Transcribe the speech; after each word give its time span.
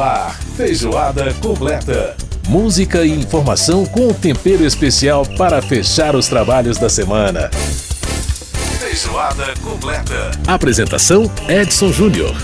Ar, 0.00 0.38
feijoada 0.56 1.32
completa. 1.40 2.16
Música 2.48 3.04
e 3.04 3.10
informação 3.10 3.86
com 3.86 4.12
tempero 4.12 4.64
especial 4.64 5.24
para 5.38 5.62
fechar 5.62 6.14
os 6.14 6.28
trabalhos 6.28 6.76
da 6.76 6.88
semana. 6.88 7.50
Feijoada 8.78 9.54
completa. 9.62 10.30
Apresentação: 10.46 11.30
Edson 11.48 11.92
Júnior. 11.92 12.34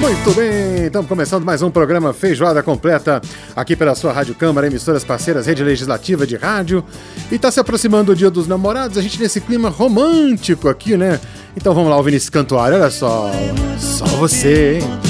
Muito 0.00 0.34
bem, 0.34 0.86
estamos 0.86 1.06
começando 1.06 1.44
mais 1.44 1.60
um 1.60 1.70
programa 1.70 2.14
Feijoada 2.14 2.62
Completa 2.62 3.20
aqui 3.54 3.76
pela 3.76 3.94
sua 3.94 4.14
Rádio 4.14 4.34
Câmara, 4.34 4.66
emissoras 4.66 5.04
parceiras, 5.04 5.46
Rede 5.46 5.62
Legislativa 5.62 6.26
de 6.26 6.36
Rádio. 6.36 6.82
E 7.30 7.34
está 7.34 7.50
se 7.50 7.60
aproximando 7.60 8.12
o 8.12 8.16
Dia 8.16 8.30
dos 8.30 8.48
Namorados, 8.48 8.96
a 8.96 9.02
gente 9.02 9.20
nesse 9.20 9.42
clima 9.42 9.68
romântico 9.68 10.70
aqui, 10.70 10.96
né? 10.96 11.20
Então 11.54 11.74
vamos 11.74 11.90
lá, 11.90 11.98
o 11.98 12.02
Vinícius 12.02 12.30
Cantuário, 12.30 12.78
olha 12.78 12.90
só. 12.90 13.30
Só 13.78 14.06
você, 14.06 14.78
hein? 14.78 15.09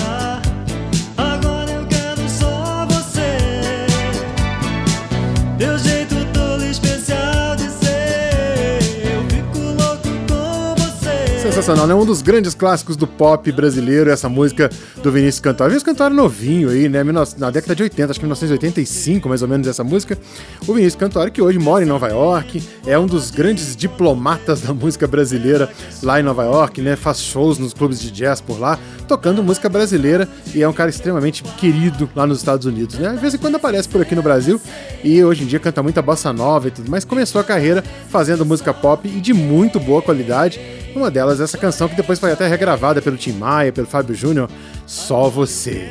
Sensacional, 11.61 11.87
né? 11.87 11.95
Um 11.95 12.07
dos 12.07 12.23
grandes 12.23 12.55
clássicos 12.55 12.97
do 12.97 13.07
pop 13.07 13.51
brasileiro, 13.53 14.11
essa 14.11 14.29
música 14.29 14.71
do 15.03 15.13
Vinícius 15.13 15.41
Cantor. 15.41 15.69
Vinícius 15.69 15.85
Cantor 15.85 16.11
novinho 16.11 16.71
aí, 16.71 16.89
né? 16.89 17.03
Na 17.37 17.51
década 17.51 17.75
de 17.75 17.83
80, 17.83 18.11
acho 18.11 18.19
que 18.19 18.25
1985, 18.25 19.29
mais 19.29 19.43
ou 19.43 19.49
menos, 19.49 19.69
essa 19.69 19.85
música. 19.85 20.19
O 20.67 20.73
Vinícius 20.73 20.97
Cantor, 20.97 21.31
que 21.31 21.43
hoje 21.43 21.59
mora 21.59 21.85
em 21.85 21.87
Nova 21.87 22.09
York, 22.09 22.63
é 22.87 22.99
um 22.99 23.07
dos 23.07 23.31
grandes 23.31 23.77
diplomatas 23.77 24.63
da 24.63 24.73
música 24.73 25.07
brasileira 25.07 25.71
lá 26.03 26.19
em 26.19 26.23
Nova 26.23 26.45
York, 26.45 26.81
né? 26.81 26.97
Faz 26.97 27.21
shows 27.21 27.59
nos 27.59 27.75
clubes 27.75 28.01
de 28.01 28.11
jazz 28.11 28.41
por 28.41 28.59
lá, 28.59 28.79
tocando 29.07 29.43
música 29.43 29.69
brasileira 29.69 30.27
e 30.55 30.63
é 30.63 30.69
um 30.69 30.73
cara 30.73 30.89
extremamente 30.89 31.43
querido 31.43 32.09
lá 32.15 32.27
nos 32.27 32.39
Estados 32.39 32.65
Unidos, 32.65 32.99
né? 32.99 33.13
De 33.13 33.19
vez 33.19 33.35
em 33.35 33.39
quando 33.39 33.57
aparece 33.57 33.89
por 33.89 34.01
aqui 34.01 34.15
no 34.15 34.23
Brasil 34.23 34.61
e 35.05 35.23
hoje 35.23 35.45
em 35.45 35.47
dia 35.47 35.61
canta 35.61 35.83
muita 35.83 36.01
bossa 36.01 36.33
nova 36.33 36.69
e 36.69 36.71
tudo, 36.71 36.91
mas 36.91 37.05
começou 37.05 37.41
a 37.41 37.45
carreira 37.45 37.85
fazendo 38.09 38.47
música 38.47 38.73
pop 38.73 39.07
e 39.07 39.21
de 39.21 39.35
muito 39.35 39.79
boa 39.79 40.01
qualidade 40.01 40.59
uma 40.95 41.11
delas, 41.11 41.41
essa 41.51 41.59
canção 41.59 41.89
que 41.89 41.97
depois 41.97 42.21
foi 42.21 42.31
até 42.31 42.47
regravada 42.47 43.03
pelo 43.03 43.17
Tim 43.17 43.33
Maia, 43.33 43.73
pelo 43.73 43.87
Fábio 43.87 44.15
Júnior, 44.15 44.49
Só 44.87 45.29
Você. 45.29 45.89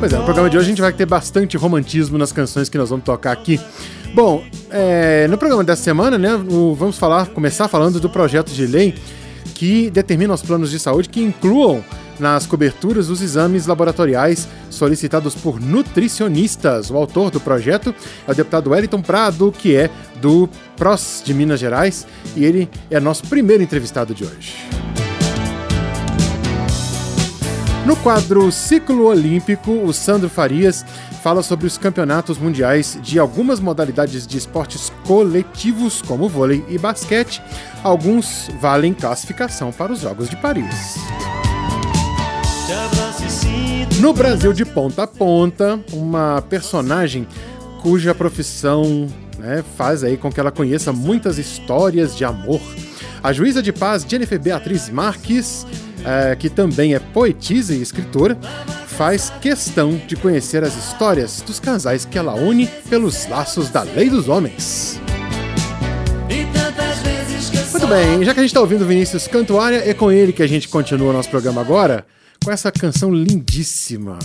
Pois 0.00 0.12
é, 0.12 0.16
no 0.16 0.24
programa 0.24 0.50
de 0.50 0.58
hoje 0.58 0.66
a 0.66 0.68
gente 0.70 0.80
vai 0.80 0.92
ter 0.92 1.06
bastante 1.06 1.56
romantismo 1.56 2.18
nas 2.18 2.32
canções 2.32 2.68
que 2.68 2.76
nós 2.76 2.90
vamos 2.90 3.04
tocar 3.04 3.30
aqui. 3.30 3.60
Bom, 4.12 4.44
é, 4.70 5.28
no 5.28 5.38
programa 5.38 5.62
dessa 5.62 5.82
semana, 5.82 6.18
né, 6.18 6.36
vamos 6.76 6.98
falar, 6.98 7.28
começar 7.28 7.68
falando 7.68 8.00
do 8.00 8.10
projeto 8.10 8.50
de 8.50 8.66
lei 8.66 8.94
que 9.54 9.88
determina 9.90 10.34
os 10.34 10.42
planos 10.42 10.72
de 10.72 10.80
saúde 10.80 11.08
que 11.08 11.22
incluam 11.22 11.84
nas 12.18 12.46
coberturas 12.46 13.08
os 13.08 13.20
exames 13.20 13.66
laboratoriais 13.66 14.48
solicitados 14.70 15.34
por 15.34 15.60
nutricionistas. 15.60 16.90
O 16.90 16.96
autor 16.96 17.30
do 17.30 17.40
projeto 17.40 17.94
é 18.26 18.30
o 18.30 18.34
deputado 18.34 18.70
Wellington 18.70 19.02
Prado, 19.02 19.52
que 19.56 19.76
é 19.76 19.90
do 20.20 20.48
PROS 20.76 21.22
de 21.24 21.34
Minas 21.34 21.60
Gerais, 21.60 22.06
e 22.36 22.44
ele 22.44 22.68
é 22.90 22.98
nosso 23.00 23.26
primeiro 23.26 23.62
entrevistado 23.62 24.14
de 24.14 24.24
hoje. 24.24 24.56
No 27.86 27.96
quadro 27.96 28.50
Ciclo 28.50 29.04
Olímpico, 29.04 29.70
o 29.70 29.92
Sandro 29.92 30.30
Farias 30.30 30.86
fala 31.22 31.42
sobre 31.42 31.66
os 31.66 31.76
campeonatos 31.76 32.38
mundiais 32.38 32.98
de 33.02 33.18
algumas 33.18 33.60
modalidades 33.60 34.26
de 34.26 34.38
esportes 34.38 34.90
coletivos, 35.06 36.00
como 36.00 36.28
vôlei 36.28 36.64
e 36.68 36.78
basquete. 36.78 37.42
Alguns 37.82 38.48
valem 38.58 38.94
classificação 38.94 39.70
para 39.70 39.92
os 39.92 40.00
Jogos 40.00 40.30
de 40.30 40.36
Paris. 40.36 40.96
No 44.00 44.12
Brasil 44.12 44.52
de 44.52 44.64
ponta 44.66 45.04
a 45.04 45.06
ponta, 45.06 45.80
uma 45.92 46.42
personagem 46.42 47.26
cuja 47.80 48.14
profissão 48.14 49.06
né, 49.38 49.64
faz 49.76 50.04
aí 50.04 50.16
com 50.16 50.30
que 50.30 50.38
ela 50.38 50.50
conheça 50.50 50.92
muitas 50.92 51.38
histórias 51.38 52.16
de 52.16 52.24
amor. 52.24 52.60
A 53.22 53.32
juíza 53.32 53.62
de 53.62 53.72
paz 53.72 54.04
Jennifer 54.06 54.38
Beatriz 54.38 54.90
Marques, 54.90 55.66
é, 56.04 56.36
que 56.36 56.50
também 56.50 56.94
é 56.94 56.98
poetisa 56.98 57.74
e 57.74 57.80
escritora, 57.80 58.38
faz 58.86 59.32
questão 59.40 60.00
de 60.06 60.16
conhecer 60.16 60.62
as 60.62 60.76
histórias 60.76 61.40
dos 61.40 61.58
casais 61.58 62.04
que 62.04 62.18
ela 62.18 62.34
une 62.34 62.66
pelos 62.88 63.26
laços 63.26 63.70
da 63.70 63.82
lei 63.82 64.10
dos 64.10 64.28
homens. 64.28 65.00
Muito 67.70 67.86
bem, 67.86 68.24
já 68.24 68.34
que 68.34 68.40
a 68.40 68.42
gente 68.42 68.50
está 68.50 68.60
ouvindo 68.60 68.86
Vinícius 68.86 69.26
Cantuária, 69.26 69.82
é 69.88 69.94
com 69.94 70.12
ele 70.12 70.32
que 70.32 70.42
a 70.42 70.46
gente 70.46 70.68
continua 70.68 71.12
nosso 71.12 71.30
programa 71.30 71.60
agora 71.60 72.04
com 72.44 72.50
essa 72.50 72.70
canção 72.70 73.12
lindíssima 73.12 74.18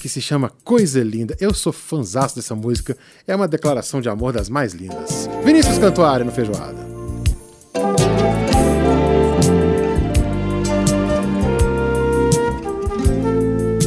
que 0.00 0.08
se 0.08 0.20
chama 0.20 0.52
Coisa 0.62 1.02
Linda. 1.02 1.36
Eu 1.40 1.52
sou 1.52 1.72
fãzaço 1.72 2.36
dessa 2.36 2.54
música, 2.54 2.96
é 3.26 3.34
uma 3.34 3.48
declaração 3.48 4.00
de 4.00 4.08
amor 4.08 4.32
das 4.32 4.48
mais 4.48 4.72
lindas. 4.72 5.28
Vinícius 5.44 5.76
Cantuária 5.76 6.24
no 6.24 6.30
Feijoada. 6.30 6.86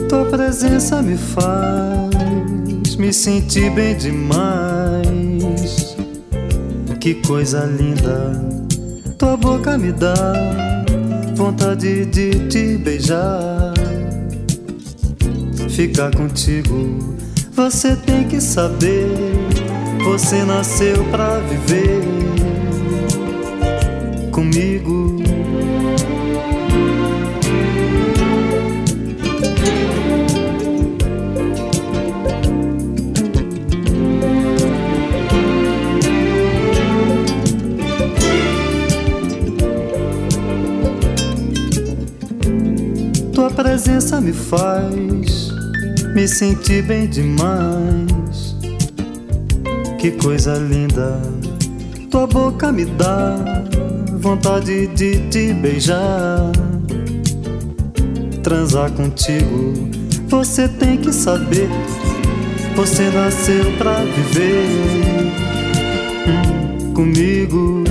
Tua 0.10 0.26
presença 0.26 1.02
me 1.02 1.18
faz 1.18 2.96
me 2.98 3.14
sentir 3.14 3.72
bem 3.72 3.96
demais. 3.96 5.96
Que 7.00 7.16
coisa 7.26 7.66
linda, 7.66 8.34
tua 9.18 9.38
boca 9.38 9.78
me 9.78 9.94
dá 9.94 10.81
vontade 11.42 12.06
de 12.06 12.30
te 12.50 12.78
beijar, 12.78 13.74
ficar 15.72 16.16
contigo. 16.16 17.16
Você 17.54 17.96
tem 17.96 18.28
que 18.28 18.40
saber, 18.40 19.08
você 20.04 20.44
nasceu 20.44 21.04
pra 21.06 21.40
viver 21.40 22.02
comigo. 24.32 25.11
Me 44.22 44.32
faz 44.32 45.52
me 46.14 46.28
sentir 46.28 46.84
bem 46.84 47.08
demais. 47.08 48.56
Que 49.98 50.12
coisa 50.12 50.56
linda, 50.56 51.20
tua 52.10 52.28
boca 52.28 52.72
me 52.72 52.86
dá 52.86 53.38
vontade 54.20 54.88
de 54.88 55.28
te 55.30 55.54
beijar. 55.54 56.52
Transar 58.44 58.92
contigo, 58.92 59.90
você 60.28 60.68
tem 60.68 60.98
que 60.98 61.12
saber. 61.12 61.70
Você 62.76 63.10
nasceu 63.10 63.72
pra 63.78 63.96
viver 64.04 64.66
hum, 66.28 66.94
comigo. 66.94 67.84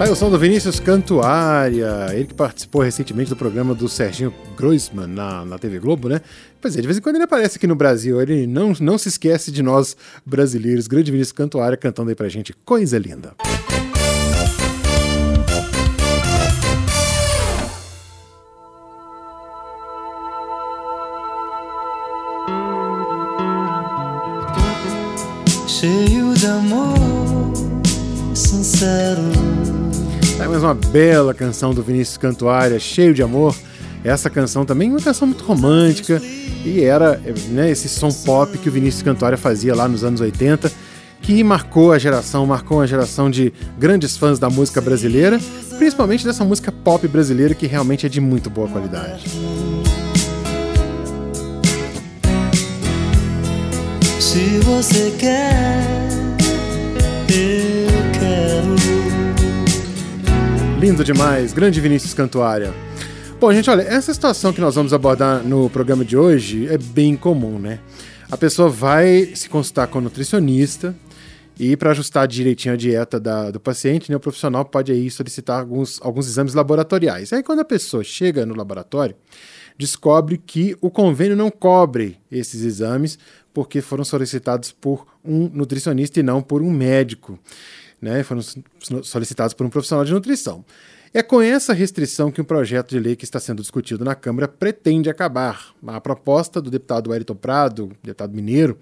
Tá 0.00 0.06
aí 0.06 0.10
o 0.10 0.16
som 0.16 0.30
do 0.30 0.38
Vinícius 0.38 0.80
Cantuária, 0.80 2.06
ele 2.14 2.24
que 2.24 2.32
participou 2.32 2.80
recentemente 2.80 3.28
do 3.28 3.36
programa 3.36 3.74
do 3.74 3.86
Serginho 3.86 4.32
Groisman 4.56 5.06
na, 5.06 5.44
na 5.44 5.58
TV 5.58 5.78
Globo, 5.78 6.08
né? 6.08 6.22
Pois 6.58 6.74
é, 6.74 6.80
de 6.80 6.86
vez 6.86 6.96
em 6.96 7.02
quando 7.02 7.16
ele 7.16 7.24
aparece 7.24 7.58
aqui 7.58 7.66
no 7.66 7.74
Brasil, 7.74 8.18
ele 8.18 8.46
não, 8.46 8.72
não 8.80 8.96
se 8.96 9.08
esquece 9.10 9.52
de 9.52 9.62
nós 9.62 9.94
brasileiros. 10.24 10.86
Grande 10.86 11.12
Vinícius 11.12 11.32
Cantuária 11.32 11.76
cantando 11.76 12.08
aí 12.08 12.14
pra 12.14 12.30
gente, 12.30 12.54
coisa 12.64 12.96
linda. 12.96 13.34
Cheio 25.68 26.32
de 26.32 26.46
amor 26.46 27.52
sincero 28.34 29.59
é 30.40 30.48
mais 30.48 30.62
uma 30.62 30.72
bela 30.72 31.34
canção 31.34 31.74
do 31.74 31.82
Vinícius 31.82 32.16
Cantuária, 32.16 32.80
cheio 32.80 33.12
de 33.12 33.22
amor. 33.22 33.54
Essa 34.02 34.30
canção 34.30 34.64
também 34.64 34.88
é 34.88 34.92
uma 34.92 35.00
canção 35.00 35.28
muito 35.28 35.44
romântica 35.44 36.20
e 36.64 36.82
era 36.82 37.20
né, 37.50 37.70
esse 37.70 37.90
som 37.90 38.10
pop 38.10 38.56
que 38.56 38.70
o 38.70 38.72
Vinícius 38.72 39.02
Cantuária 39.02 39.36
fazia 39.36 39.74
lá 39.74 39.86
nos 39.86 40.02
anos 40.02 40.18
80, 40.22 40.72
que 41.20 41.44
marcou 41.44 41.92
a 41.92 41.98
geração, 41.98 42.46
marcou 42.46 42.78
uma 42.78 42.86
geração 42.86 43.30
de 43.30 43.52
grandes 43.78 44.16
fãs 44.16 44.38
da 44.38 44.48
música 44.48 44.80
brasileira, 44.80 45.38
principalmente 45.76 46.24
dessa 46.24 46.42
música 46.42 46.72
pop 46.72 47.06
brasileira 47.06 47.54
que 47.54 47.66
realmente 47.66 48.06
é 48.06 48.08
de 48.08 48.20
muito 48.20 48.48
boa 48.48 48.66
qualidade. 48.66 49.24
Se 54.18 54.58
você 54.60 55.14
quer, 55.18 55.84
eu 57.28 58.18
quero. 58.18 58.99
Lindo 60.80 61.04
demais, 61.04 61.52
grande 61.52 61.78
Vinícius 61.78 62.14
Cantuária. 62.14 62.72
Bom, 63.38 63.52
gente, 63.52 63.68
olha, 63.68 63.82
essa 63.82 64.14
situação 64.14 64.50
que 64.50 64.62
nós 64.62 64.76
vamos 64.76 64.94
abordar 64.94 65.44
no 65.44 65.68
programa 65.68 66.02
de 66.06 66.16
hoje 66.16 66.68
é 66.68 66.78
bem 66.78 67.16
comum, 67.16 67.58
né? 67.58 67.80
A 68.30 68.36
pessoa 68.38 68.70
vai 68.70 69.30
se 69.34 69.46
consultar 69.50 69.88
com 69.88 69.98
o 69.98 70.00
nutricionista 70.00 70.96
e 71.58 71.76
para 71.76 71.90
ajustar 71.90 72.26
direitinho 72.26 72.72
a 72.72 72.78
dieta 72.78 73.20
da, 73.20 73.50
do 73.50 73.60
paciente, 73.60 74.10
né, 74.10 74.16
o 74.16 74.20
profissional 74.20 74.64
pode 74.64 74.90
aí 74.90 75.10
solicitar 75.10 75.60
alguns, 75.60 76.00
alguns 76.00 76.26
exames 76.26 76.54
laboratoriais. 76.54 77.30
Aí 77.34 77.42
quando 77.42 77.60
a 77.60 77.64
pessoa 77.64 78.02
chega 78.02 78.46
no 78.46 78.56
laboratório, 78.56 79.14
descobre 79.76 80.38
que 80.38 80.74
o 80.80 80.90
convênio 80.90 81.36
não 81.36 81.50
cobre 81.50 82.18
esses 82.32 82.62
exames 82.62 83.18
porque 83.52 83.82
foram 83.82 84.02
solicitados 84.02 84.72
por 84.72 85.06
um 85.22 85.50
nutricionista 85.52 86.20
e 86.20 86.22
não 86.22 86.40
por 86.40 86.62
um 86.62 86.70
médico. 86.70 87.38
Né? 88.00 88.22
Foram 88.22 88.42
solicitados 89.02 89.54
por 89.54 89.66
um 89.66 89.70
profissional 89.70 90.04
de 90.04 90.12
nutrição. 90.12 90.64
É 91.12 91.24
com 91.24 91.42
essa 91.42 91.72
restrição 91.72 92.30
que 92.30 92.40
um 92.40 92.44
projeto 92.44 92.90
de 92.90 93.00
lei 93.00 93.16
que 93.16 93.24
está 93.24 93.40
sendo 93.40 93.60
discutido 93.60 94.04
na 94.04 94.14
Câmara 94.14 94.46
pretende 94.46 95.10
acabar. 95.10 95.74
A 95.84 96.00
proposta 96.00 96.62
do 96.62 96.70
deputado 96.70 97.10
Wellington 97.10 97.34
Prado, 97.34 97.90
deputado 98.00 98.32
mineiro, 98.32 98.78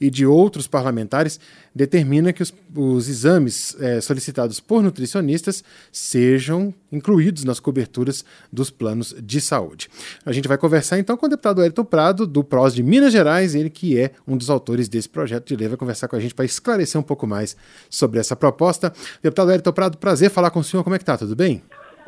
e 0.00 0.10
de 0.10 0.24
outros 0.24 0.66
parlamentares 0.66 1.38
determina 1.74 2.32
que 2.32 2.42
os, 2.42 2.52
os 2.74 3.08
exames 3.08 3.76
é, 3.78 4.00
solicitados 4.00 4.58
por 4.58 4.82
nutricionistas 4.82 5.62
sejam 5.92 6.74
incluídos 6.90 7.44
nas 7.44 7.60
coberturas 7.60 8.24
dos 8.50 8.70
planos 8.70 9.14
de 9.22 9.40
saúde. 9.40 9.88
A 10.24 10.32
gente 10.32 10.48
vai 10.48 10.56
conversar 10.58 10.98
então 10.98 11.16
com 11.16 11.26
o 11.26 11.28
deputado 11.28 11.62
Elton 11.62 11.84
Prado, 11.84 12.26
do 12.26 12.42
PROS 12.42 12.74
de 12.74 12.82
Minas 12.82 13.12
Gerais, 13.12 13.54
ele 13.54 13.70
que 13.70 13.98
é 13.98 14.12
um 14.26 14.36
dos 14.36 14.50
autores 14.50 14.88
desse 14.88 15.08
projeto 15.08 15.46
de 15.46 15.54
lei, 15.54 15.68
vai 15.68 15.76
conversar 15.76 16.08
com 16.08 16.16
a 16.16 16.20
gente 16.20 16.34
para 16.34 16.44
esclarecer 16.44 17.00
um 17.00 17.04
pouco 17.04 17.26
mais 17.26 17.56
sobre 17.88 18.18
essa 18.18 18.34
proposta. 18.34 18.92
Deputado 19.22 19.52
Elton 19.52 19.72
Prado, 19.72 19.98
prazer 19.98 20.30
falar 20.30 20.50
com 20.50 20.60
o 20.60 20.64
senhor, 20.64 20.82
como 20.82 20.96
é 20.96 20.98
que 20.98 21.04
tá? 21.04 21.16
Tudo 21.16 21.36
bem? 21.36 21.59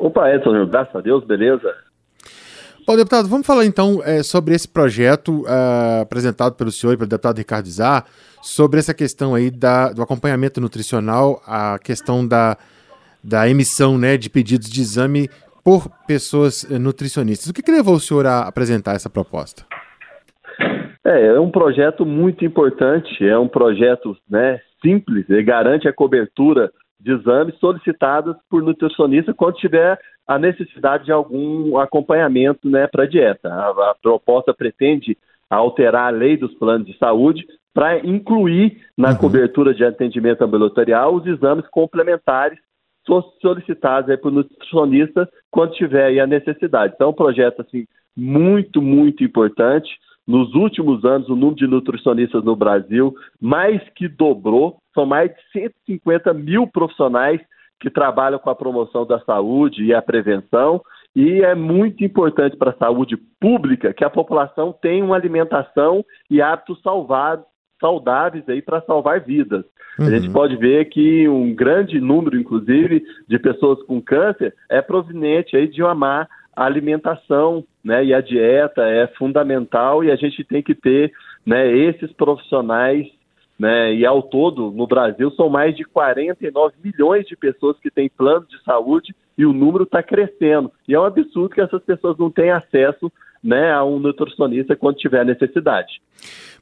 Opa, 0.03 0.35
Edson, 0.35 0.67
graças 0.67 0.97
a 0.97 1.01
Deus, 1.01 1.25
beleza? 1.25 1.73
Bom, 2.85 2.97
deputado, 2.97 3.29
vamos 3.29 3.47
falar 3.47 3.65
então 3.65 4.03
é, 4.05 4.21
sobre 4.25 4.53
esse 4.53 4.67
projeto 4.67 5.43
uh, 5.43 6.03
apresentado 6.03 6.57
pelo 6.57 6.73
senhor 6.73 6.95
e 6.95 6.97
pelo 6.97 7.09
deputado 7.09 7.39
Ricardo 7.39 7.69
Zá, 7.69 8.05
sobre 8.43 8.81
essa 8.81 8.93
questão 8.93 9.33
aí 9.33 9.49
da, 9.49 9.93
do 9.93 10.03
acompanhamento 10.03 10.61
nutricional, 10.61 11.41
a 11.47 11.79
questão 11.79 12.27
da, 12.27 12.57
da 13.23 13.49
emissão 13.49 13.97
né, 13.97 14.17
de 14.17 14.29
pedidos 14.29 14.69
de 14.69 14.81
exame 14.81 15.29
por 15.63 15.89
pessoas 16.05 16.69
eh, 16.69 16.81
nutricionistas. 16.81 17.49
O 17.49 17.55
que, 17.55 17.63
que 17.63 17.71
levou 17.71 17.95
o 17.95 18.01
senhor 18.01 18.27
a 18.27 18.41
apresentar 18.41 18.97
essa 18.97 19.09
proposta? 19.09 19.63
É, 21.05 21.27
é 21.27 21.39
um 21.39 21.53
projeto 21.53 22.05
muito 22.05 22.45
importante, 22.45 23.25
é 23.25 23.39
um 23.39 23.47
projeto 23.47 24.17
né, 24.29 24.59
simples, 24.85 25.31
ele 25.31 25.45
garante 25.45 25.87
a 25.87 25.93
cobertura 25.93 26.73
de 27.03 27.13
exames 27.13 27.59
solicitados 27.59 28.37
por 28.49 28.63
nutricionista 28.63 29.35
quando 29.35 29.57
tiver 29.57 29.99
a 30.27 30.39
necessidade 30.39 31.05
de 31.05 31.13
algum 31.13 31.77
acompanhamento 31.79 32.69
né, 32.69 32.87
para 32.87 33.05
a 33.05 33.09
dieta. 33.09 33.49
A, 33.53 33.95
proposta 34.01 34.55
pretende 34.55 35.19
alterar 35.51 36.07
a 36.07 36.17
lei 36.17 36.37
dos 36.37 36.55
planos 36.55 36.87
de 36.87 36.97
saúde 36.97 37.45
para 37.75 37.99
incluir 38.07 38.81
na 38.97 39.11
uhum. 39.11 39.17
cobertura 39.17 39.75
de 39.75 39.85
atendimento 39.85 40.43
ambulatorial 40.43 41.15
os 41.15 41.27
exames 41.27 41.67
complementares 41.69 42.59
solicitados 43.41 44.09
aí 44.09 44.17
por 44.17 44.31
nutricionista 44.31 45.29
quando 45.51 45.73
tiver 45.73 46.05
aí 46.05 46.21
a 46.21 46.27
necessidade. 46.27 46.93
Então, 46.95 47.09
é 47.09 47.11
um 47.11 47.15
projeto 47.15 47.63
assim 47.63 47.85
muito, 48.17 48.81
muito 48.81 49.25
importante. 49.25 49.91
Nos 50.27 50.55
últimos 50.55 51.05
anos, 51.05 51.29
o 51.29 51.35
número 51.37 51.57
de 51.57 51.67
nutricionistas 51.67 52.45
no 52.45 52.55
Brasil 52.55 53.15
mais 53.41 53.83
que 53.97 54.09
dobrou. 54.09 54.79
São 54.95 55.05
mais 55.05 55.31
de 55.31 55.61
150 55.87 56.33
mil 56.35 56.67
profissionais 56.67 57.41
que 57.81 57.91
trabalham 57.91 58.39
com 58.39 58.49
a 58.49 58.55
promoção 58.55 59.05
da 59.05 59.19
saúde 59.21 59.85
e 59.85 59.93
a 59.93 60.01
prevenção. 60.01 60.81
E 61.15 61.43
é 61.43 61.55
muito 61.55 62.05
importante 62.05 62.57
para 62.57 62.71
a 62.71 62.77
saúde 62.77 63.17
pública 63.41 63.93
que 63.93 64.05
a 64.05 64.11
população 64.11 64.73
tenha 64.73 65.05
uma 65.05 65.17
alimentação 65.17 66.05
e 66.31 66.41
hábitos 66.41 66.81
salvados, 66.81 67.45
saudáveis 67.81 68.49
aí 68.49 68.63
para 68.63 68.81
salvar 68.83 69.21
vidas. 69.21 69.65
Uhum. 69.99 70.07
A 70.07 70.11
gente 70.11 70.29
uhum. 70.29 70.33
pode 70.33 70.57
ver 70.57 70.87
que 70.87 71.29
um 71.29 71.55
grande 71.55 72.01
número, 72.01 72.39
inclusive, 72.39 73.05
de 73.29 73.39
pessoas 73.39 73.83
com 73.83 74.01
câncer 74.01 74.55
é 74.71 74.81
proveniente 74.81 75.57
aí 75.57 75.67
de 75.67 75.83
uma 75.83 75.95
má 75.95 76.29
alimentação, 76.55 77.65
né? 77.85 78.05
E 78.05 78.15
a 78.15 78.21
dieta 78.21 78.83
é 78.83 79.07
fundamental 79.19 80.05
e 80.05 80.11
a 80.11 80.17
gente 80.17 80.45
tem 80.45 80.63
que 80.63 80.75
ter, 80.75 81.13
né, 81.47 81.71
esses 81.71 82.13
profissionais 82.13 83.07
né? 83.63 83.95
E 83.95 84.05
ao 84.05 84.23
todo, 84.23 84.73
no 84.73 84.89
Brasil, 84.89 85.31
são 85.33 85.49
mais 85.49 85.77
de 85.77 85.85
49 85.85 86.75
milhões 86.83 87.25
de 87.27 87.37
pessoas 87.37 87.79
que 87.79 87.93
têm 87.93 88.09
plano 88.09 88.45
de 88.49 88.61
saúde 88.65 89.15
e 89.39 89.47
o 89.47 89.53
número 89.53 89.85
está 89.85 90.03
crescendo. 90.03 90.73
E 90.89 90.95
é 90.95 90.99
um 90.99 91.05
absurdo 91.05 91.55
que 91.55 91.61
essas 91.61 91.81
pessoas 91.85 92.19
não 92.19 92.29
tenham 92.29 92.57
acesso 92.57 93.13
né, 93.43 93.73
a 93.73 93.85
um 93.85 93.99
nutricionista 93.99 94.77
quando 94.77 94.97
tiver 94.97 95.25
necessidade. 95.25 96.01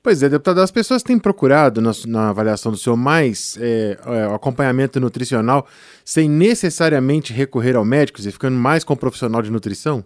Pois 0.03 0.23
é, 0.23 0.31
deputado, 0.31 0.61
as 0.61 0.71
pessoas 0.71 1.03
têm 1.03 1.19
procurado, 1.19 1.81
na, 1.81 1.91
na 2.06 2.31
avaliação 2.31 2.73
do 2.73 2.79
senhor, 2.79 2.97
mais 2.97 3.59
é, 3.61 3.99
é, 4.06 4.35
acompanhamento 4.35 4.99
nutricional 4.99 5.67
sem 6.03 6.29
necessariamente 6.29 7.35
recorrer 7.35 7.76
ao 7.76 7.85
médico 7.85 8.19
e 8.21 8.33
ficando 8.33 8.57
mais 8.57 8.83
com 8.83 8.95
o 8.95 8.99
profissional 8.99 9.43
de 9.43 9.52
nutrição? 9.52 10.02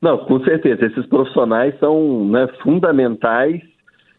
Não, 0.00 0.18
com 0.18 0.42
certeza. 0.44 0.86
Esses 0.86 1.06
profissionais 1.06 1.78
são 1.78 2.26
né, 2.26 2.48
fundamentais 2.62 3.60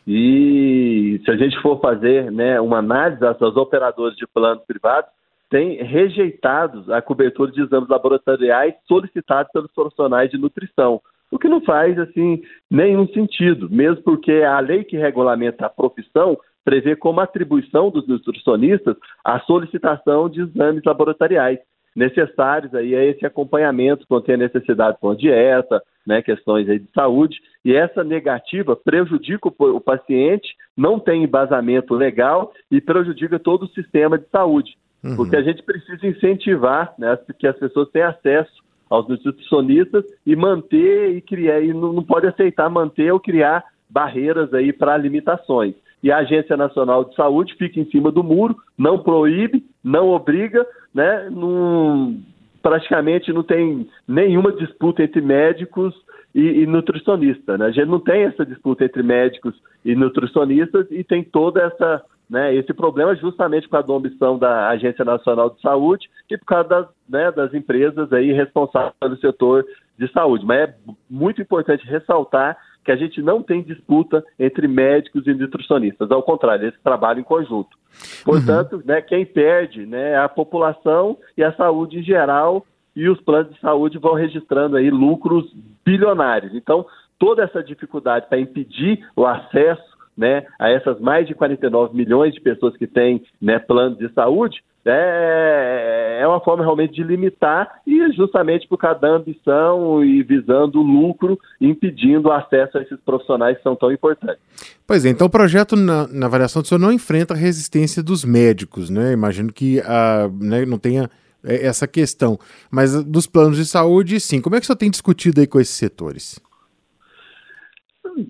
e 0.07 1.19
se 1.25 1.31
a 1.31 1.38
gente 1.38 1.59
for 1.61 1.81
fazer 1.81 2.31
né, 2.31 2.61
uma 2.61 2.77
análise, 2.77 3.25
as 3.25 3.41
operadoras 3.41 4.15
de 4.15 4.27
planos 4.27 4.63
privados 4.65 5.09
têm 5.50 5.83
rejeitado 5.83 6.93
a 6.93 7.01
cobertura 7.01 7.51
de 7.51 7.61
exames 7.61 7.89
laboratoriais 7.89 8.75
solicitados 8.88 9.51
pelos 9.51 9.71
profissionais 9.71 10.29
de 10.29 10.38
nutrição, 10.38 11.01
o 11.32 11.39
que 11.39 11.48
não 11.48 11.62
faz 11.62 11.98
assim 12.00 12.41
nenhum 12.70 13.08
sentido, 13.08 13.70
mesmo 13.70 14.03
porque 14.03 14.32
a 14.32 14.60
lei 14.60 14.84
que 14.84 14.98
regulamenta 14.98 15.65
a 15.65 15.70
profissão 15.70 16.38
prevê 16.63 16.96
como 16.96 17.20
atribuição 17.20 17.89
dos 17.89 18.08
nutricionistas 18.08 18.96
a 19.24 19.39
solicitação 19.41 20.29
de 20.29 20.41
exames 20.41 20.84
laboratoriais 20.84 21.60
necessários 21.96 22.74
aí 22.75 22.94
a 22.94 23.05
esse 23.05 23.25
acompanhamento 23.25 24.05
quando 24.08 24.25
tem 24.25 24.36
necessidade 24.36 24.98
com 25.00 25.12
a 25.12 25.15
dieta, 25.15 25.82
né, 26.05 26.22
questões 26.22 26.67
aí 26.67 26.77
de 26.77 26.91
saúde, 26.94 27.38
e 27.63 27.74
essa 27.74 28.03
negativa 28.03 28.75
prejudica 28.75 29.48
o, 29.48 29.53
o 29.75 29.79
paciente, 29.79 30.48
não 30.75 31.00
tem 31.00 31.24
embasamento 31.24 31.96
legal 31.96 32.51
e 32.70 32.82
prejudica 32.82 33.39
todo 33.39 33.63
o 33.63 33.70
sistema 33.70 34.17
de 34.17 34.27
saúde. 34.29 34.75
Uhum. 35.03 35.15
Porque 35.15 35.36
a 35.36 35.41
gente 35.41 35.63
precisa 35.63 36.05
incentivar 36.05 36.94
né, 37.00 37.17
que 37.39 37.48
as 37.48 37.58
pessoas 37.58 37.89
tenham 37.91 38.10
acesso 38.10 38.64
aos 38.89 39.07
nutricionistas 39.07 40.05
e 40.25 40.35
manter 40.35 41.15
e 41.15 41.21
criar, 41.21 41.61
e 41.61 41.73
não, 41.73 41.93
não 41.93 42.03
pode 42.03 42.27
aceitar 42.27 42.69
manter 42.69 43.11
ou 43.11 43.19
criar 43.19 43.63
barreiras 43.89 44.53
aí 44.53 44.73
para 44.73 44.97
limitações 44.97 45.75
e 46.05 46.11
a 46.11 46.17
Agência 46.17 46.55
Nacional 46.55 47.05
de 47.05 47.15
Saúde 47.15 47.55
fica 47.55 47.79
em 47.79 47.89
cima 47.89 48.11
do 48.11 48.23
muro, 48.23 48.55
não 48.77 48.99
proíbe, 48.99 49.65
não 49.83 50.09
obriga, 50.09 50.63
né? 50.93 51.31
Não, 51.31 52.15
praticamente 52.61 53.33
não 53.33 53.41
tem 53.41 53.89
nenhuma 54.07 54.51
disputa 54.51 55.01
entre 55.01 55.19
médicos 55.19 55.95
e, 56.35 56.61
e 56.61 56.67
nutricionistas. 56.67 57.57
Né? 57.57 57.65
A 57.65 57.71
gente 57.71 57.87
não 57.87 57.99
tem 57.99 58.21
essa 58.21 58.45
disputa 58.45 58.85
entre 58.85 59.01
médicos 59.01 59.55
e 59.83 59.95
nutricionistas 59.95 60.85
e 60.91 61.03
tem 61.03 61.23
toda 61.23 61.63
essa 61.63 62.03
né, 62.29 62.53
esse 62.55 62.74
problema 62.74 63.15
justamente 63.15 63.67
por 63.67 63.74
causa 63.74 63.88
da 63.88 63.94
omissão 63.94 64.38
da 64.38 64.70
Agência 64.70 65.05
Nacional 65.05 65.50
de 65.50 65.62
Saúde 65.62 66.10
e 66.29 66.38
por 66.38 66.46
causa 66.46 66.67
das, 66.67 66.88
né, 67.08 67.32
das 67.32 67.53
empresas 67.53 68.12
aí 68.12 68.32
responsáveis 68.32 68.94
pelo 69.00 69.17
setor 69.17 69.65
de 69.98 70.12
saúde. 70.12 70.46
Mas 70.46 70.70
é 70.70 70.75
muito 71.10 71.41
importante 71.41 71.86
ressaltar 71.86 72.58
que 72.84 72.91
a 72.91 72.96
gente 72.96 73.22
não 73.22 73.41
tem 73.41 73.63
disputa 73.63 74.24
entre 74.38 74.67
médicos 74.67 75.25
e 75.25 75.34
nutricionistas, 75.34 76.12
ao 76.12 76.22
contrário, 76.22 76.65
eles 76.65 76.79
trabalham 76.84 77.22
em 77.22 77.24
conjunto. 77.24 77.75
Portanto, 78.24 78.77
uhum. 78.77 78.84
né, 78.86 79.01
quem 79.01 79.25
perde 79.25 79.86
né, 79.86 80.12
é 80.12 80.17
a 80.17 80.29
população 80.29 81.17
e 81.36 81.44
a 81.44 81.53
saúde 81.53 82.00
em 82.00 82.03
geral, 82.03 82.65
e 82.96 83.10
os 83.10 83.20
planos 83.22 83.53
de 83.53 83.60
saúde 83.60 83.98
vão 83.98 84.13
registrando 84.13 84.77
aí 84.77 84.89
lucros 84.89 85.51
bilionários. 85.84 86.53
Então, 86.53 86.86
toda 87.20 87.44
essa 87.44 87.63
dificuldade 87.63 88.27
para 88.27 88.39
impedir 88.39 89.05
o 89.15 89.25
acesso 89.25 89.94
né, 90.17 90.45
a 90.60 90.69
essas 90.69 91.00
mais 91.00 91.27
de 91.27 91.34
49 91.34 91.95
milhões 91.95 92.34
de 92.34 92.41
pessoas 92.41 92.75
que 92.77 92.88
têm 92.88 93.24
né, 93.41 93.60
planos 93.60 93.98
de 93.98 94.12
saúde, 94.13 94.63
é, 94.88 96.19
é 96.22 96.27
uma 96.27 96.39
forma 96.39 96.63
realmente 96.63 96.93
de 96.93 97.03
limitar 97.03 97.81
e 97.88 98.12
justamente 98.13 98.67
por 98.67 98.77
causa 98.77 99.00
da 99.00 99.10
ambição 99.10 100.03
e 100.05 100.22
visando 100.22 100.79
o 100.79 100.84
lucro, 100.84 101.39
impedindo 101.60 102.29
o 102.29 102.31
acesso 102.31 102.77
a 102.77 102.81
esses 102.81 103.00
profissionais 103.03 103.57
que 103.57 103.63
são 103.63 103.75
tão 103.75 103.91
importantes. 103.91 104.41
Pois 104.86 105.03
é, 105.03 105.10
então 105.10 105.25
o 105.25 105.29
projeto, 105.29 105.75
na, 105.75 106.07
na 106.07 106.27
avaliação 106.27 106.62
do 106.62 106.67
senhor, 106.67 106.79
não 106.79 106.91
enfrenta 106.91 107.34
a 107.34 107.38
resistência 107.38 108.03
dos 108.03 108.24
médicos, 108.24 108.89
né? 108.91 109.12
Imagino 109.12 109.51
que 109.51 109.79
a, 109.81 110.29
né, 110.39 110.65
não 110.65 110.77
tenha 110.77 111.10
é, 111.43 111.65
essa 111.65 111.88
questão. 111.88 112.38
Mas 112.69 113.03
dos 113.03 113.25
planos 113.25 113.57
de 113.57 113.65
saúde, 113.65 114.19
sim. 114.19 114.39
Como 114.39 114.55
é 114.55 114.60
que 114.60 114.65
o 114.65 114.67
senhor 114.67 114.77
tem 114.77 114.91
discutido 114.91 115.41
aí 115.41 115.48
com 115.48 115.60
esses 115.60 115.74
setores? 115.74 116.39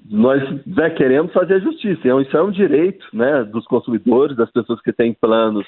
Nós 0.10 0.42
né, 0.66 0.90
queremos 0.90 1.32
fazer 1.32 1.62
justiça. 1.62 2.08
Isso 2.22 2.38
é 2.38 2.44
um 2.44 2.52
direito 2.52 3.06
né, 3.14 3.44
dos 3.44 3.66
consumidores, 3.68 4.36
das 4.36 4.52
pessoas 4.52 4.82
que 4.82 4.92
têm 4.92 5.14
planos 5.14 5.66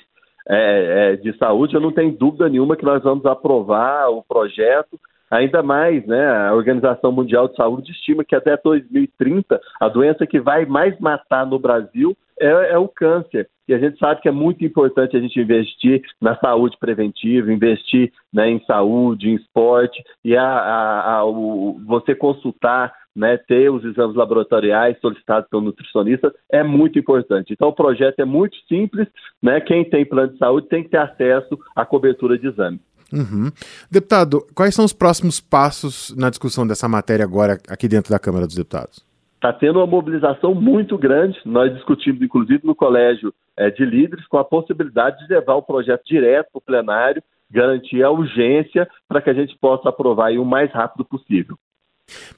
é, 0.49 1.11
é, 1.11 1.15
de 1.17 1.37
saúde, 1.37 1.75
eu 1.75 1.81
não 1.81 1.91
tenho 1.91 2.17
dúvida 2.17 2.47
nenhuma 2.47 2.77
que 2.77 2.85
nós 2.85 3.03
vamos 3.03 3.25
aprovar 3.25 4.09
o 4.09 4.23
projeto. 4.23 4.97
Ainda 5.29 5.61
mais, 5.61 6.05
né? 6.05 6.47
A 6.47 6.53
Organização 6.53 7.11
Mundial 7.11 7.47
de 7.47 7.55
Saúde 7.55 7.91
estima 7.91 8.23
que 8.23 8.35
até 8.35 8.55
2030 8.55 9.59
a 9.79 9.89
doença 9.89 10.25
que 10.25 10.39
vai 10.39 10.65
mais 10.65 10.97
matar 10.99 11.45
no 11.45 11.59
Brasil 11.59 12.15
é, 12.39 12.73
é, 12.73 12.77
o 12.77 12.87
câncer. 12.87 13.49
E 13.67 13.73
a 13.73 13.79
gente 13.79 13.99
sabe 13.99 14.21
que 14.21 14.29
é 14.29 14.31
muito 14.31 14.63
importante 14.63 15.17
a 15.17 15.19
gente 15.19 15.39
investir 15.39 16.01
na 16.21 16.37
saúde 16.37 16.77
preventiva, 16.79 17.51
investir 17.51 18.13
né, 18.31 18.49
em 18.49 18.63
saúde, 18.63 19.29
em 19.29 19.35
esporte, 19.35 20.01
e 20.23 20.37
a, 20.37 20.43
a, 20.43 21.15
a 21.15 21.25
o, 21.25 21.77
você 21.85 22.15
consultar 22.15 22.93
né, 23.17 23.35
ter 23.35 23.69
os 23.69 23.83
exames 23.83 24.15
laboratoriais 24.15 24.97
solicitados 24.99 25.49
pelo 25.49 25.63
nutricionista 25.63 26.31
é 26.51 26.63
muito 26.63 26.99
importante. 26.99 27.51
Então, 27.51 27.69
o 27.69 27.73
projeto 27.73 28.19
é 28.19 28.25
muito 28.25 28.55
simples, 28.67 29.07
né? 29.41 29.59
Quem 29.59 29.83
tem 29.83 30.05
plano 30.05 30.33
de 30.33 30.37
saúde 30.37 30.67
tem 30.67 30.83
que 30.83 30.89
ter 30.89 30.99
acesso 30.99 31.57
à 31.75 31.83
cobertura 31.83 32.37
de 32.37 32.47
exame. 32.47 32.79
Uhum. 33.11 33.49
Deputado, 33.89 34.45
quais 34.53 34.75
são 34.75 34.83
os 34.83 34.93
próximos 34.93 35.39
passos 35.39 36.13
na 36.17 36.29
discussão 36.29 36.67
dessa 36.67 36.87
matéria 36.87 37.23
agora 37.23 37.57
aqui 37.69 37.87
dentro 37.87 38.11
da 38.11 38.19
Câmara 38.19 38.45
dos 38.45 38.55
Deputados? 38.55 39.05
Está 39.35 39.53
tendo 39.53 39.79
uma 39.79 39.87
mobilização 39.87 40.55
muito 40.55 40.97
grande. 40.97 41.39
Nós 41.45 41.73
discutimos, 41.73 42.21
inclusive, 42.21 42.61
no 42.65 42.75
Colégio 42.75 43.33
é, 43.55 43.69
de 43.69 43.85
Líderes, 43.85 44.25
com 44.27 44.37
a 44.37 44.43
possibilidade 44.43 45.19
de 45.19 45.33
levar 45.33 45.55
o 45.55 45.61
projeto 45.61 46.03
direto 46.05 46.47
para 46.51 46.57
o 46.57 46.61
plenário, 46.61 47.23
garantir 47.49 48.03
a 48.03 48.09
urgência 48.09 48.87
para 49.07 49.21
que 49.21 49.29
a 49.29 49.33
gente 49.33 49.57
possa 49.59 49.89
aprovar 49.89 50.31
o 50.33 50.45
mais 50.45 50.71
rápido 50.71 51.05
possível. 51.05 51.57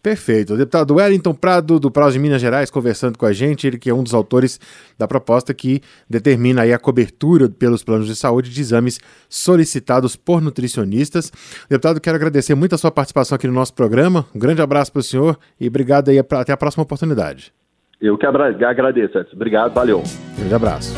Perfeito. 0.01 0.53
O 0.53 0.57
deputado 0.57 0.95
Wellington 0.95 1.33
Prado, 1.33 1.79
do 1.79 1.91
Prós 1.91 2.13
de 2.13 2.19
Minas 2.19 2.41
Gerais, 2.41 2.71
conversando 2.71 3.17
com 3.17 3.25
a 3.25 3.33
gente, 3.33 3.67
ele 3.67 3.77
que 3.77 3.89
é 3.89 3.93
um 3.93 4.03
dos 4.03 4.13
autores 4.13 4.59
da 4.97 5.07
proposta 5.07 5.53
que 5.53 5.81
determina 6.09 6.63
aí 6.63 6.73
a 6.73 6.79
cobertura 6.79 7.47
pelos 7.49 7.83
planos 7.83 8.07
de 8.07 8.15
saúde 8.15 8.49
de 8.49 8.61
exames 8.61 8.99
solicitados 9.29 10.15
por 10.15 10.41
nutricionistas. 10.41 11.31
Deputado, 11.69 12.01
quero 12.01 12.15
agradecer 12.15 12.55
muito 12.55 12.73
a 12.73 12.77
sua 12.77 12.91
participação 12.91 13.35
aqui 13.35 13.47
no 13.47 13.53
nosso 13.53 13.73
programa. 13.73 14.25
Um 14.33 14.39
grande 14.39 14.61
abraço 14.61 14.91
para 14.91 15.01
o 15.01 15.03
senhor 15.03 15.37
e 15.59 15.67
obrigado 15.67 16.09
aí. 16.09 16.17
Até 16.17 16.51
a 16.51 16.57
próxima 16.57 16.83
oportunidade. 16.83 17.53
Eu 18.01 18.17
que 18.17 18.25
agradeço, 18.25 19.17
Edson. 19.17 19.35
Obrigado, 19.35 19.73
valeu. 19.73 20.01
Grande 20.37 20.55
abraço. 20.55 20.95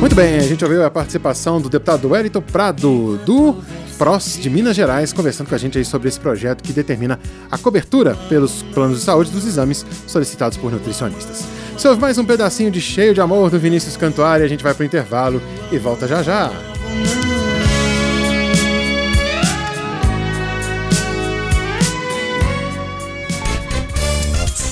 Muito 0.00 0.14
bem, 0.14 0.36
a 0.36 0.42
gente 0.42 0.64
ouviu 0.64 0.84
a 0.84 0.90
participação 0.90 1.60
do 1.60 1.68
deputado 1.68 2.08
Wellington 2.08 2.40
Prado, 2.40 3.18
do 3.18 3.56
PROS 3.98 4.38
de 4.38 4.48
Minas 4.48 4.76
Gerais, 4.76 5.12
conversando 5.12 5.48
com 5.48 5.54
a 5.54 5.58
gente 5.58 5.76
aí 5.76 5.84
sobre 5.84 6.08
esse 6.08 6.20
projeto 6.20 6.62
que 6.62 6.72
determina 6.72 7.18
a 7.50 7.58
cobertura 7.58 8.14
pelos 8.28 8.62
planos 8.62 8.98
de 8.98 9.04
saúde 9.04 9.30
dos 9.30 9.44
exames 9.44 9.84
solicitados 10.06 10.56
por 10.56 10.70
nutricionistas. 10.70 11.44
Se 11.76 11.86
houve 11.88 12.00
mais 12.00 12.16
um 12.16 12.24
pedacinho 12.24 12.70
de 12.70 12.80
cheio 12.80 13.12
de 13.12 13.20
amor 13.20 13.50
do 13.50 13.58
Vinícius 13.58 13.96
Cantuária, 13.96 14.46
a 14.46 14.48
gente 14.48 14.62
vai 14.62 14.72
para 14.72 14.82
o 14.82 14.86
intervalo 14.86 15.42
e 15.72 15.78
volta 15.78 16.06
já 16.06 16.22
já. 16.22 16.50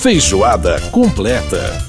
Feijoada 0.01 0.79
completa. 0.91 1.86